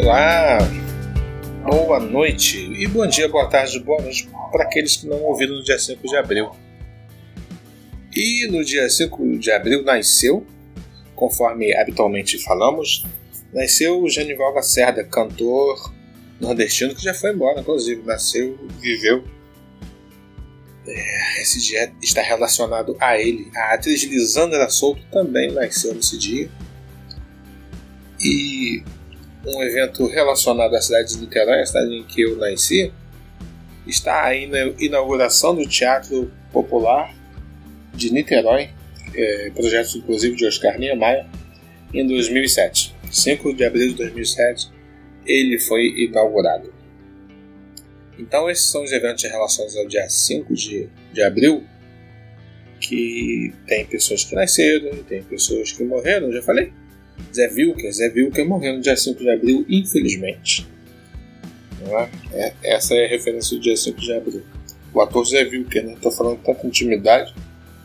[0.00, 0.58] Olá,
[1.64, 5.62] boa noite e bom dia, boa tarde, boa noite para aqueles que não ouviram no
[5.64, 6.50] dia 5 de abril.
[8.14, 10.46] E no dia 5 de abril nasceu,
[11.16, 13.04] conforme habitualmente falamos,
[13.52, 15.92] nasceu o Genival Lacerda, cantor
[16.40, 19.24] nordestino que já foi embora, inclusive, nasceu, viveu.
[20.86, 23.50] É, esse dia está relacionado a ele.
[23.54, 26.48] A atriz Lisandra Souto também nasceu nesse dia.
[28.20, 28.82] E
[29.46, 32.92] um evento relacionado à cidade de Niterói, a cidade em que eu nasci,
[33.86, 37.14] está aí na inauguração do Teatro Popular
[37.94, 38.70] de Niterói,
[39.14, 41.26] é, projeto inclusive de Oscar Niemeyer,
[41.92, 42.94] em 2007.
[43.10, 44.70] 5 de abril de 2007,
[45.24, 46.72] ele foi inaugurado.
[48.18, 51.64] Então, esses são os eventos relacionados ao dia 5 de, de abril,
[52.80, 56.72] que tem pessoas que nasceram, tem pessoas que morreram, já falei?
[57.38, 60.66] Zé Wilker, Zé Wilker morreu no dia 5 de abril, infelizmente.
[61.80, 62.08] É?
[62.32, 64.42] É, essa é a referência do dia 5 de abril.
[64.92, 65.96] O ator Zé Wilker, né?
[66.02, 67.32] Tô falando com intimidade,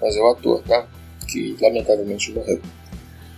[0.01, 0.87] mas é o ator, tá?
[1.29, 2.59] Que lamentavelmente morreu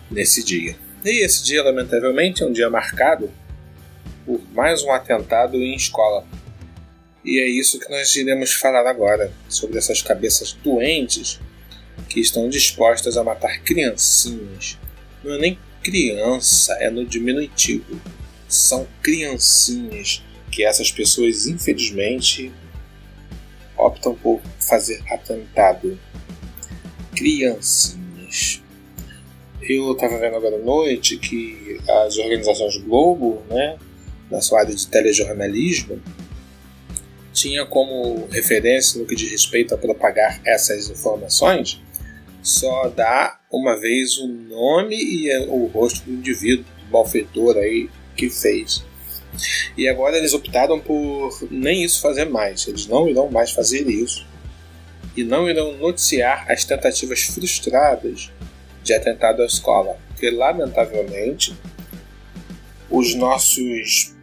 [0.10, 0.78] nesse dia.
[1.04, 3.30] E esse dia, lamentavelmente, é um dia marcado
[4.26, 6.26] por mais um atentado em escola.
[7.26, 11.42] E é isso que nós iremos falar agora, sobre essas cabeças doentes
[12.08, 14.78] que estão dispostas a matar criancinhas.
[15.24, 18.02] Não é nem criança, é no diminutivo.
[18.50, 22.52] São criancinhas que essas pessoas, infelizmente,
[23.78, 26.00] optam por fazer atentado.
[27.16, 28.64] Criancinhas.
[29.62, 33.78] Eu estava vendo agora à noite que as organizações Globo, né,
[34.32, 36.02] na sua área de telejornalismo,
[37.32, 41.80] tinha como referência no que diz respeito a propagar essas informações
[42.46, 48.30] só dá uma vez o nome e o rosto do indivíduo, do malfeitor aí que
[48.30, 48.86] fez.
[49.76, 52.68] E agora eles optaram por nem isso fazer mais.
[52.68, 54.26] Eles não irão mais fazer isso.
[55.18, 58.32] E não irão noticiar as tentativas frustradas
[58.84, 59.98] de atentado à escola.
[60.10, 61.54] Porque, lamentavelmente,
[62.90, 64.14] os nossos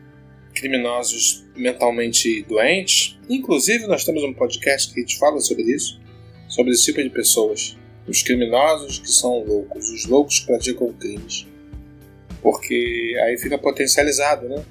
[0.54, 6.00] criminosos mentalmente doentes, inclusive nós temos um podcast que a gente fala sobre isso,
[6.48, 11.46] sobre esse tipo de pessoas os criminosos que são loucos, os loucos que praticam crimes.
[12.40, 14.64] Porque aí fica potencializado, né?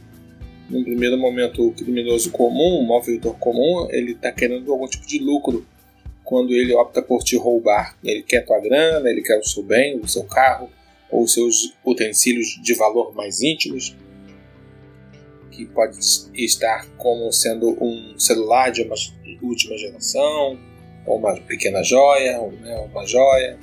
[0.69, 5.19] Num primeiro momento, o criminoso comum, o malfeitor comum, ele está querendo algum tipo de
[5.19, 5.65] lucro
[6.23, 7.97] quando ele opta por te roubar.
[8.03, 10.69] Ele quer tua grana, ele quer o seu bem, o seu carro,
[11.09, 13.95] ou os seus utensílios de valor mais íntimos,
[15.51, 15.97] que pode
[16.33, 18.95] estar como sendo um celular de uma
[19.41, 20.57] última geração,
[21.06, 23.57] ou uma pequena joia, ou, né, uma joia,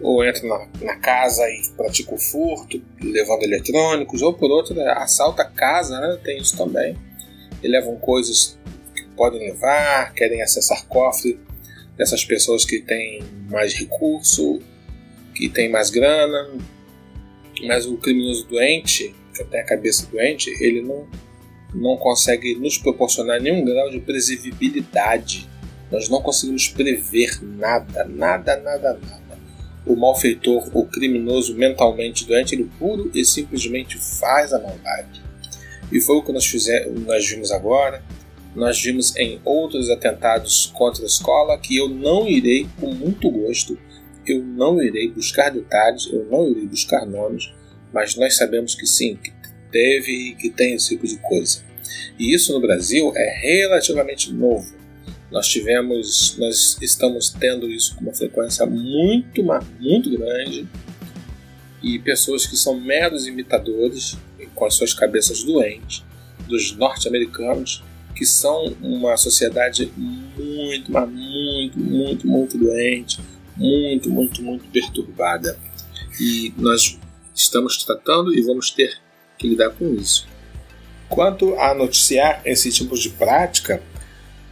[0.00, 4.86] ou entra na, na, casa e pratica o furto, levando eletrônicos, ou por outro, né,
[4.96, 6.96] assalta a casa, né, tem isso também.
[7.62, 8.58] E levam coisas
[8.94, 11.38] que podem levar, querem acessar cofre
[11.96, 14.60] dessas pessoas que têm mais recurso,
[15.34, 16.50] que têm mais grana,
[17.64, 21.08] mas o criminoso doente, que tem a cabeça doente, ele não,
[21.74, 25.48] não consegue nos proporcionar nenhum grau de previsibilidade
[25.90, 29.38] nós não conseguimos prever nada, nada, nada, nada.
[29.84, 35.22] O malfeitor, o criminoso mentalmente doente, ele puro e simplesmente faz a maldade.
[35.92, 38.02] E foi o que nós, fizemos, nós vimos agora.
[38.54, 43.78] Nós vimos em outros atentados contra a escola que eu não irei, com muito gosto,
[44.26, 47.52] eu não irei buscar detalhes, eu não irei buscar nomes,
[47.92, 49.30] mas nós sabemos que sim, que
[49.70, 51.62] teve e que tem esse tipo de coisa.
[52.18, 54.75] E isso no Brasil é relativamente novo
[55.30, 59.42] nós tivemos, nós estamos tendo isso com uma frequência muito,
[59.80, 60.68] muito grande
[61.82, 64.16] e pessoas que são meros imitadores
[64.54, 66.04] com as suas cabeças doentes
[66.48, 67.82] dos norte-americanos
[68.16, 73.20] que são uma sociedade muito, mas muito, muito, muito doente,
[73.54, 75.58] muito, muito, muito perturbada.
[76.18, 76.98] E nós
[77.34, 78.98] estamos tratando e vamos ter
[79.36, 80.26] que lidar com isso.
[81.10, 83.82] Quanto a noticiar esse tipo de prática,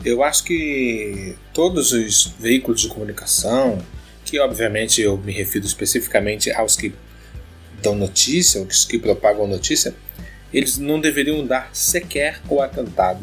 [0.05, 3.79] eu acho que todos os veículos de comunicação,
[4.25, 6.93] que obviamente eu me refiro especificamente aos que
[7.83, 9.95] dão notícia, os que propagam notícia,
[10.53, 13.21] eles não deveriam dar sequer o atentado.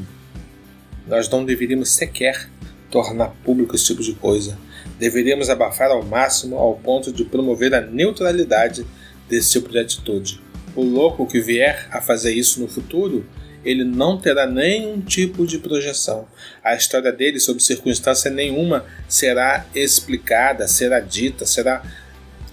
[1.07, 2.50] Nós não deveríamos sequer
[2.89, 4.57] tornar público esse tipo de coisa.
[5.00, 8.86] Deveríamos abafar ao máximo ao ponto de promover a neutralidade
[9.30, 10.42] desse tipo de atitude.
[10.75, 13.25] O louco que vier a fazer isso no futuro
[13.63, 16.28] ele não terá nenhum tipo de projeção.
[16.63, 21.84] A história dele, sob circunstância nenhuma, será explicada, será dita, será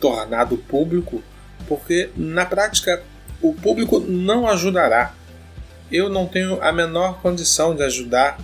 [0.01, 1.23] tornado público,
[1.67, 3.03] porque na prática
[3.41, 5.15] O público não ajudará.
[5.93, 8.39] Eu não tenho a menor condição de ajudar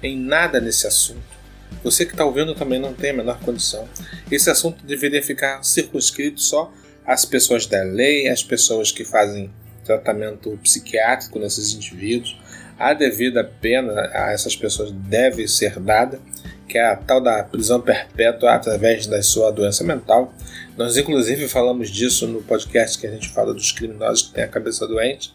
[0.00, 1.36] em nada nesse assunto.
[1.82, 3.88] Você que está ouvindo também não tem a menor condição.
[4.30, 6.72] Esse assunto deveria ficar circunscrito só
[7.04, 9.50] às pessoas da lei, às pessoas que fazem
[9.86, 12.36] tratamento psiquiátrico nesses indivíduos.
[12.78, 16.20] A devida pena a essas pessoas deve ser dada,
[16.68, 20.34] que é a tal da prisão perpétua através da sua doença mental.
[20.76, 24.48] Nós, inclusive, falamos disso no podcast que a gente fala dos criminosos que têm a
[24.48, 25.34] cabeça doente.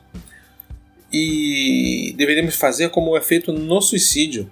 [1.12, 4.50] E deveríamos fazer como é feito no suicídio.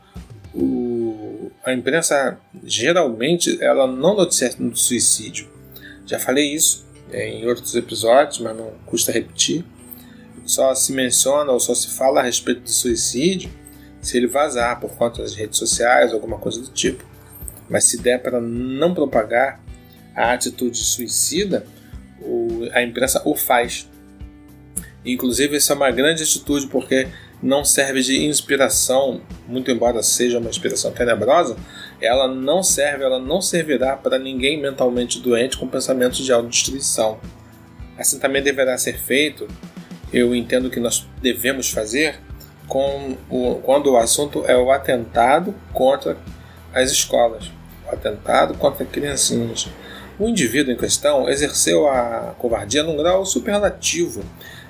[0.54, 5.48] O, a imprensa geralmente ela não noticia no suicídio.
[6.06, 9.64] Já falei isso em outros episódios, mas não custa repetir.
[10.50, 13.52] Só se menciona ou só se fala a respeito do suicídio
[14.02, 17.06] se ele vazar por conta das redes sociais, alguma coisa do tipo.
[17.70, 19.62] Mas se der para não propagar
[20.16, 21.68] a atitude suicida,
[22.74, 23.88] a imprensa o faz.
[25.06, 27.08] Inclusive, isso é uma grande atitude porque
[27.44, 31.58] não serve de inspiração, muito embora seja uma inspiração tenebrosa,
[32.02, 37.20] ela não serve, ela não servirá para ninguém mentalmente doente com pensamentos de autodestruição.
[38.00, 39.48] Assim também deverá ser feito,
[40.12, 42.20] eu entendo que nós devemos fazer,
[42.68, 46.18] com o, quando o assunto é o atentado contra
[46.74, 47.52] as escolas,
[47.88, 49.68] o atentado contra criancinhas.
[50.20, 54.24] O indivíduo em questão exerceu a covardia num grau superlativo.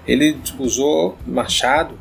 [0.08, 2.00] Ele usou machado,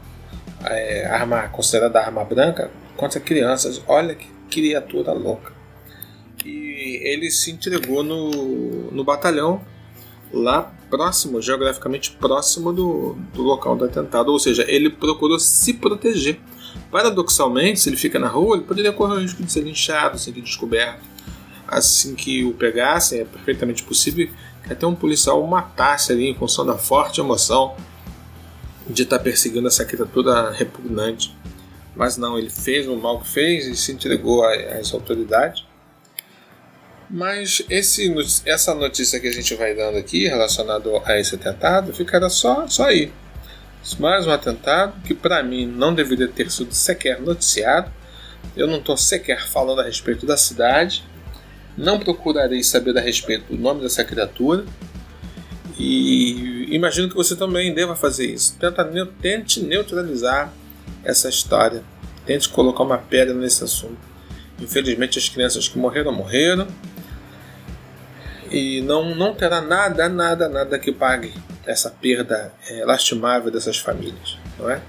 [0.64, 3.82] é, arma considerada arma branca, contra crianças.
[3.87, 5.52] Olha que criatura louca.
[6.44, 9.62] E ele se entregou no, no batalhão
[10.33, 16.41] lá próximo, geograficamente próximo do, do local do atentado, ou seja, ele procurou se proteger.
[16.91, 20.33] Paradoxalmente, se ele fica na rua, ele poderia correr o risco de ser linchado, ser
[20.33, 21.03] descoberto.
[21.67, 24.29] Assim que o pegassem, é perfeitamente possível
[24.63, 27.77] que até um policial o matasse ali em função da forte emoção
[28.89, 31.37] de estar perseguindo essa criatura repugnante.
[31.95, 35.68] Mas não, ele fez o mal que fez e se entregou às autoridades.
[37.11, 38.15] Mas esse,
[38.45, 42.85] essa notícia que a gente vai dando aqui relacionado a esse atentado ficará só, só
[42.85, 43.11] aí.
[43.99, 47.91] Mais um atentado que para mim não deveria ter sido sequer noticiado.
[48.55, 51.03] Eu não estou sequer falando a respeito da cidade.
[51.77, 54.67] Não procurarei saber a respeito do nome dessa criatura.
[55.79, 58.57] E imagino que você também deva fazer isso.
[58.59, 58.85] Tenta,
[59.23, 60.53] tente neutralizar
[61.03, 61.83] essa história.
[62.27, 63.97] Tente colocar uma pedra nesse assunto.
[64.61, 66.67] Infelizmente, as crianças que morreram, morreram.
[68.50, 71.33] E não, não terá nada, nada, nada que pague
[71.67, 74.81] essa perda é, lastimável dessas famílias, não é?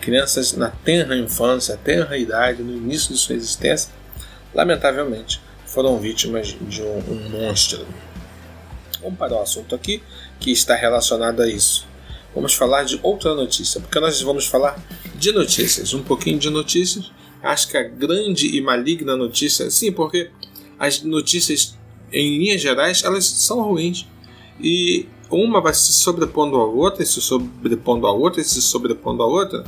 [0.00, 3.90] Crianças na tenra infância, tenra idade, no início de sua existência,
[4.54, 7.86] lamentavelmente foram vítimas de um, um monstro.
[9.02, 10.02] Vamos para o assunto aqui
[10.38, 11.88] que está relacionado a isso
[12.34, 14.80] vamos falar de outra notícia, porque nós vamos falar
[15.14, 17.10] de notícias, um pouquinho de notícias.
[17.42, 20.30] Acho que a grande e maligna notícia, sim, porque
[20.78, 21.77] as notícias,
[22.12, 24.06] em linhas gerais, elas são ruins
[24.60, 29.64] e uma vai se sobrepondo à outra, se sobrepondo à outra, se sobrepondo à outra.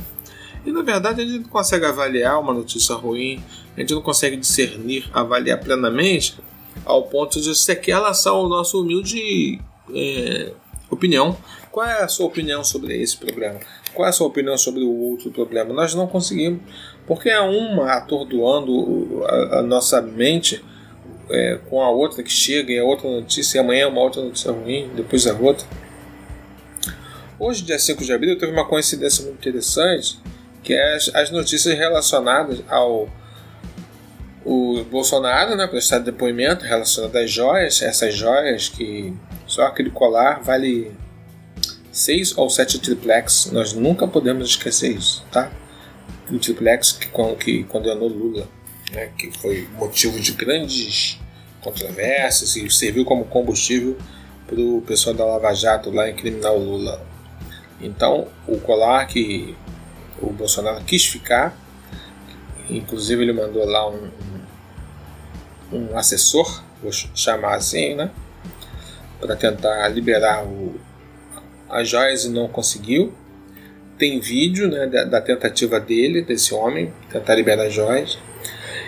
[0.65, 3.41] E na verdade a gente não consegue avaliar uma notícia ruim,
[3.75, 6.37] a gente não consegue discernir, avaliar plenamente,
[6.85, 9.59] ao ponto de sequer lançar o nosso humilde
[9.93, 10.51] é,
[10.89, 11.37] opinião.
[11.71, 13.59] Qual é a sua opinião sobre esse problema?
[13.93, 15.73] Qual é a sua opinião sobre o outro problema?
[15.73, 16.61] Nós não conseguimos,
[17.07, 20.63] porque é uma atordoando a, a nossa mente
[21.31, 24.51] é, com a outra que chega e a outra notícia, e amanhã uma outra notícia
[24.51, 25.65] ruim, depois a outra.
[27.39, 30.19] Hoje, dia 5 de abril, teve uma coincidência muito interessante,
[30.61, 33.09] que é as, as notícias relacionadas ao
[34.43, 39.13] o Bolsonaro, né, prestar depoimento relacionado às joias, essas joias que
[39.45, 40.91] só aquele colar vale
[41.91, 43.51] 6 ou 7 triplex.
[43.51, 45.51] Nós nunca podemos esquecer isso, tá?
[46.31, 47.07] O triplex que,
[47.39, 48.47] que condenou Lula,
[48.91, 51.19] né, que foi motivo de grandes
[51.61, 53.97] controvérsias e serviu como combustível
[54.47, 57.01] para o pessoal da Lava Jato lá incriminar o Lula.
[57.79, 59.55] Então, o colar que
[60.21, 61.57] o Bolsonaro quis ficar,
[62.69, 64.11] inclusive ele mandou lá um,
[65.71, 68.11] um assessor, vou chamar assim, né?
[69.21, 70.79] para tentar liberar o,
[71.69, 73.13] as joias e não conseguiu.
[73.97, 78.17] Tem vídeo né, da, da, tentativa dele, desse homem, tentar liberar as joias.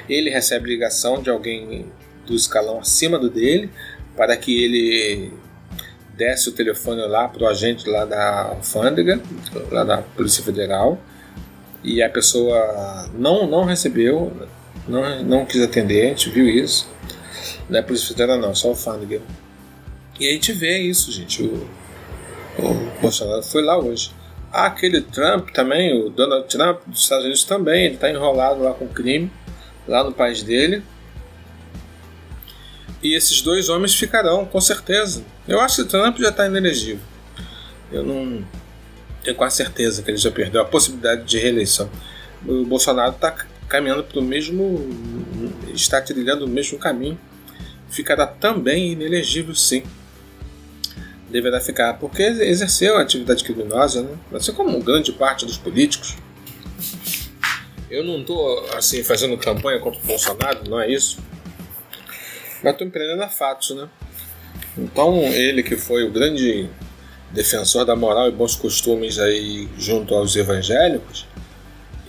[0.10, 1.86] Ele recebe ligação de alguém
[2.26, 3.70] do escalão acima do dele
[4.16, 5.32] para que ele
[6.16, 9.20] desse o telefone lá para o agente lá da alfândega,
[9.72, 11.02] lá da Polícia Federal,
[11.84, 14.32] e a pessoa não, não recebeu,
[14.88, 16.88] não, não quis atender, a gente viu isso.
[17.68, 19.22] Não é Polícia Federal não, só alfândega.
[20.20, 21.42] E a gente vê isso, gente.
[21.42, 21.68] O,
[22.58, 24.12] O Bolsonaro foi lá hoje.
[24.52, 28.88] Aquele Trump também, o Donald Trump dos Estados Unidos também, ele está enrolado lá com
[28.88, 29.32] crime,
[29.88, 30.84] lá no país dele.
[33.04, 35.24] E esses dois homens ficarão, com certeza.
[35.48, 37.04] Eu acho que Trump já está inelegível.
[37.92, 38.44] Eu não
[39.24, 41.90] tenho quase certeza que ele já perdeu a possibilidade de reeleição.
[42.48, 43.32] O Bolsonaro está
[43.68, 44.90] caminhando para o mesmo.
[45.74, 47.20] está trilhando o mesmo caminho.
[47.90, 49.84] Ficará também inelegível, sim
[51.34, 54.16] deverá ficar, porque exerceu a atividade criminosa, né?
[54.34, 56.16] assim como grande parte dos políticos.
[57.90, 61.18] Eu não estou assim fazendo campanha contra o Bolsonaro, não é isso.
[62.64, 63.90] Mas estou empreendendo a fatos, né?
[64.78, 66.70] Então ele que foi o grande
[67.32, 71.28] defensor da moral e bons costumes aí junto aos evangélicos,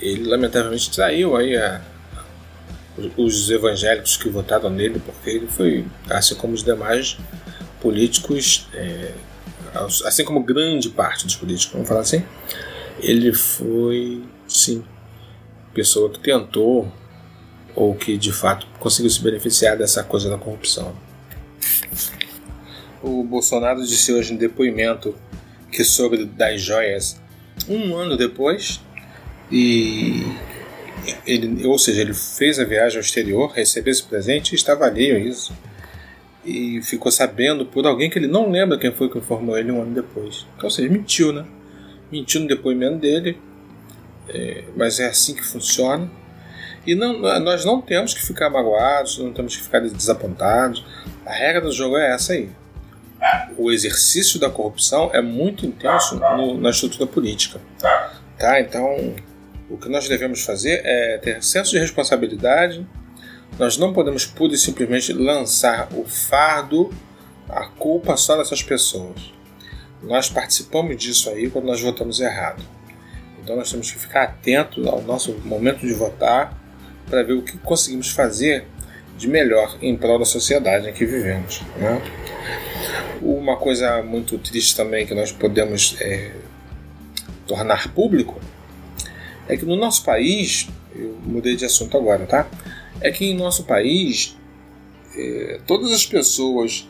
[0.01, 1.81] ele lamentavelmente traiu aí a,
[3.17, 7.17] os evangélicos que votaram nele, porque ele foi, assim como os demais,
[7.81, 9.13] políticos, é,
[10.05, 12.25] assim como grande parte dos políticos, vamos falar assim,
[13.01, 14.85] ele foi, sim,
[15.73, 16.91] pessoa que tentou
[17.75, 20.95] ou que de fato conseguiu se beneficiar dessa coisa da corrupção.
[23.03, 25.15] O Bolsonaro disse hoje em depoimento
[25.71, 27.21] que sobre das joias
[27.69, 28.81] um ano depois
[29.51, 30.25] e
[31.27, 35.17] ele, ou seja, ele fez a viagem ao exterior, recebeu esse presente e estava alheio
[35.17, 35.53] a isso
[36.45, 39.81] e ficou sabendo por alguém que ele não lembra quem foi que informou ele um
[39.81, 40.47] ano depois.
[40.57, 41.45] Então, ou seja, mentiu, né?
[42.13, 43.39] Mentiu no depoimento dele,
[44.29, 46.11] é, mas é assim que funciona.
[46.87, 50.85] E não, nós não temos que ficar magoados, não temos que ficar desapontados.
[51.25, 52.51] A regra do jogo é essa aí.
[53.57, 57.59] O exercício da corrupção é muito intenso no, na estrutura política.
[58.39, 58.61] Tá?
[58.61, 59.15] Então,
[59.71, 62.87] o que nós devemos fazer é ter senso de responsabilidade,
[63.59, 66.93] nós não podemos pura e simplesmente lançar o fardo,
[67.49, 69.33] a culpa só dessas pessoas.
[70.03, 72.63] Nós participamos disso aí quando nós votamos errado.
[73.43, 76.64] Então nós temos que ficar atentos ao nosso momento de votar
[77.09, 78.67] para ver o que conseguimos fazer
[79.17, 81.63] de melhor em prol da sociedade em que vivemos.
[81.77, 82.01] Né?
[83.23, 86.33] Uma coisa muito triste também que nós podemos é,
[87.47, 88.41] tornar público
[89.49, 92.49] é que no nosso país, eu mudei de assunto agora, tá?
[93.01, 94.37] é que em nosso país,
[95.17, 96.89] é, todas as pessoas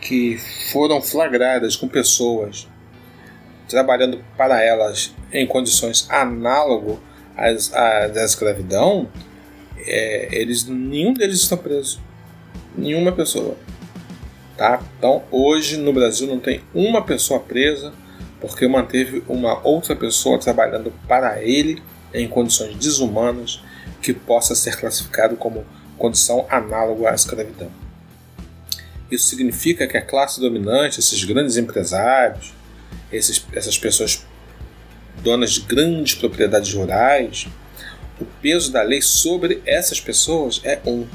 [0.00, 0.38] que
[0.72, 2.68] foram flagradas com pessoas
[3.68, 7.00] trabalhando para elas em condições análogo
[7.36, 9.08] às, às da escravidão,
[9.86, 12.00] é, eles nenhum deles está preso,
[12.76, 13.56] nenhuma pessoa,
[14.56, 14.82] tá?
[14.98, 17.92] Então hoje no Brasil não tem uma pessoa presa
[18.40, 23.62] porque manteve uma outra pessoa trabalhando para ele em condições desumanas
[24.02, 25.64] que possa ser classificado como
[25.96, 27.70] condição análoga à escravidão.
[29.10, 32.52] Isso significa que a classe dominante, esses grandes empresários,
[33.12, 34.24] esses, essas pessoas
[35.22, 37.46] donas de grandes propriedades rurais,
[38.20, 41.06] o peso da lei sobre essas pessoas é um,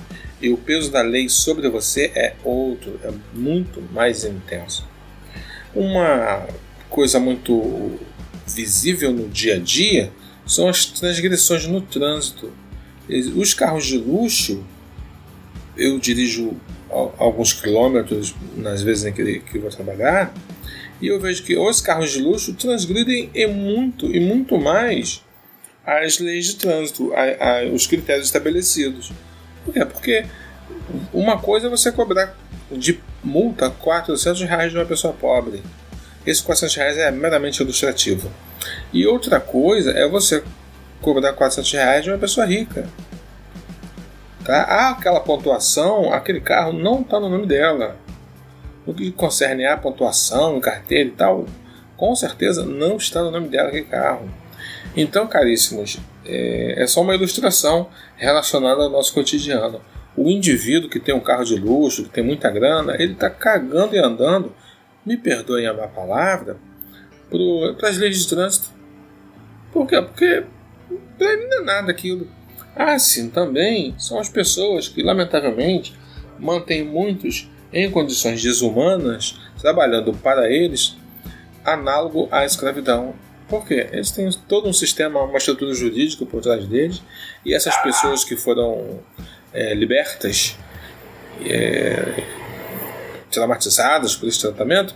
[0.41, 4.87] e o peso da lei sobre você é outro, é muito mais intenso.
[5.73, 6.47] Uma
[6.89, 7.99] coisa muito
[8.47, 10.11] visível no dia a dia
[10.45, 12.51] são as transgressões no trânsito
[13.35, 14.63] os carros de luxo,
[15.75, 16.53] eu dirijo
[17.17, 20.33] alguns quilômetros nas vezes em que, vou trabalhar,
[21.01, 25.23] e eu vejo que os carros de luxo transgridem e muito e muito mais
[25.85, 29.11] as leis de trânsito, a, a, os critérios estabelecidos.
[29.65, 29.85] Por quê?
[29.85, 30.25] Porque
[31.13, 32.35] uma coisa é você cobrar
[32.71, 35.61] de multa 400 reais de uma pessoa pobre.
[36.25, 38.31] Esse 400 reais é meramente ilustrativo.
[38.93, 40.43] E outra coisa é você
[41.01, 42.87] cobrar 400 reais de uma pessoa rica.
[44.43, 44.63] Tá?
[44.63, 47.97] Ah, aquela pontuação, aquele carro não está no nome dela.
[48.85, 51.45] No que concerne a pontuação, carteira e tal,
[51.95, 54.29] com certeza não está no nome dela aquele carro.
[54.95, 59.81] Então, caríssimos, é, é só uma ilustração relacionada ao nosso cotidiano.
[60.15, 63.95] O indivíduo que tem um carro de luxo, que tem muita grana, ele está cagando
[63.95, 64.53] e andando,
[65.05, 66.57] me perdoem a má palavra,
[67.77, 68.69] para as leis de trânsito.
[69.71, 70.01] Por quê?
[70.01, 70.43] Porque
[71.17, 72.27] para ele não é nada aquilo.
[72.75, 75.95] Assim também são as pessoas que, lamentavelmente,
[76.37, 80.97] mantêm muitos em condições desumanas, trabalhando para eles,
[81.63, 83.13] análogo à escravidão.
[83.51, 83.89] Por quê?
[83.91, 87.03] Eles têm todo um sistema, uma estrutura jurídica por trás deles,
[87.45, 89.01] e essas pessoas que foram
[89.51, 90.55] é, libertas,
[91.45, 92.23] é,
[93.29, 94.95] traumatizadas por esse tratamento,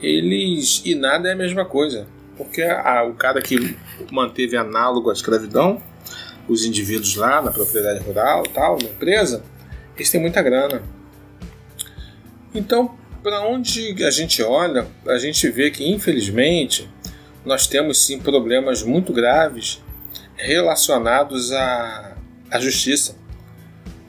[0.00, 0.80] eles.
[0.86, 2.06] e nada é a mesma coisa.
[2.34, 3.76] Porque a, o cara que
[4.10, 5.82] manteve análogo à escravidão,
[6.48, 9.44] os indivíduos lá na propriedade rural, tal, na empresa,
[9.94, 10.82] eles têm muita grana.
[12.54, 16.88] Então, para onde a gente olha, a gente vê que infelizmente
[17.44, 19.82] nós temos sim problemas muito graves
[20.36, 22.16] relacionados à,
[22.50, 23.16] à justiça,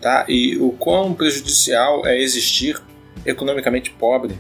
[0.01, 0.25] tá?
[0.27, 2.81] E o quão prejudicial é existir
[3.25, 4.37] economicamente pobre.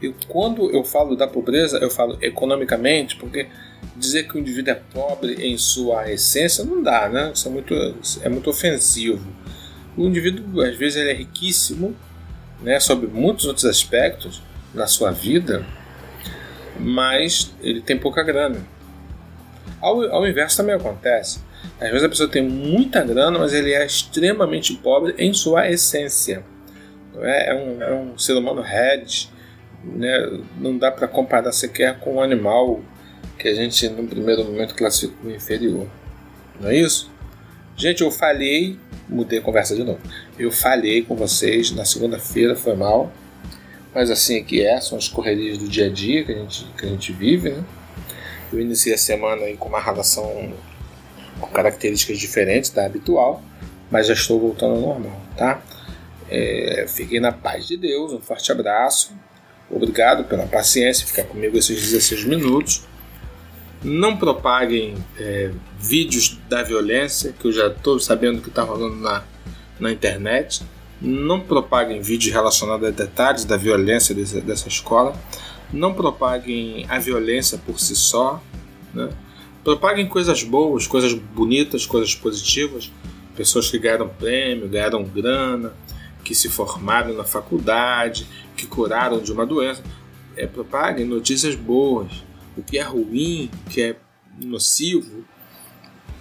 [0.00, 3.48] E quando eu falo da pobreza, eu falo economicamente, porque
[3.96, 7.32] dizer que o indivíduo é pobre em sua essência não dá, né?
[7.34, 7.74] Isso é muito,
[8.22, 9.24] é muito ofensivo.
[9.96, 11.94] O indivíduo, às vezes, ele é riquíssimo,
[12.62, 15.66] né, sobre muitos outros aspectos na sua vida,
[16.82, 18.60] mas ele tem pouca grana.
[19.80, 21.40] Ao, ao inverso também acontece.
[21.80, 26.44] Às vezes a pessoa tem muita grana, mas ele é extremamente pobre em sua essência.
[27.20, 29.28] É, é, um, é um ser humano red,
[29.84, 30.40] né?
[30.58, 32.80] não dá para comparar sequer com um animal
[33.38, 35.86] que a gente, no primeiro momento, classifica como inferior.
[36.60, 37.10] Não é isso?
[37.76, 40.00] Gente, eu falhei, mudei a conversa de novo.
[40.38, 43.12] Eu falhei com vocês na segunda-feira, foi mal.
[43.94, 46.64] Mas assim é que é, são as correrias do dia a dia que a gente,
[46.78, 47.64] que a gente vive, né?
[48.52, 50.52] Eu iniciei a semana aí com uma relação
[51.40, 53.42] com características diferentes da habitual,
[53.90, 55.62] mas já estou voltando ao normal, tá?
[56.30, 59.12] É, fiquem na paz de Deus, um forte abraço.
[59.70, 62.84] Obrigado pela paciência, ficar comigo esses 16 minutos.
[63.82, 69.24] Não propaguem é, vídeos da violência, que eu já estou sabendo que está rolando na,
[69.80, 70.62] na internet.
[71.02, 75.14] Não propaguem vídeos relacionados a detalhes da violência dessa, dessa escola.
[75.72, 78.42] Não propaguem a violência por si só.
[78.94, 79.08] Né?
[79.64, 82.90] Propaguem coisas boas, coisas bonitas, coisas positivas.
[83.34, 85.72] Pessoas que ganharam prêmio, ganharam grana,
[86.22, 89.82] que se formaram na faculdade, que curaram de uma doença.
[90.36, 92.10] É, propaguem notícias boas
[92.56, 93.96] o que é ruim, o que é
[94.40, 95.24] nocivo,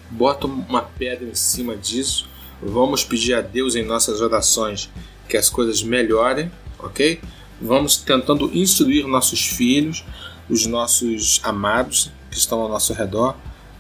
[0.10, 2.30] bota uma pedra em cima disso.
[2.62, 4.90] Vamos pedir a Deus em nossas orações
[5.28, 7.20] que as coisas melhorem, ok?
[7.62, 10.04] Vamos tentando instruir nossos filhos,
[10.50, 13.36] os nossos amados que estão ao nosso redor,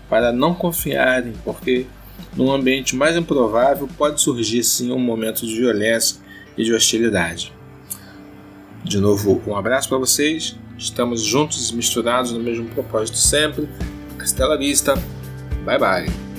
[0.09, 1.85] para não confiarem, porque
[2.35, 6.17] num ambiente mais improvável pode surgir sim um momento de violência
[6.57, 7.53] e de hostilidade.
[8.83, 13.69] De novo, um abraço para vocês Estamos juntos e misturados no mesmo propósito sempre.
[14.17, 14.95] Castela Vista.
[15.63, 16.30] Bye bye.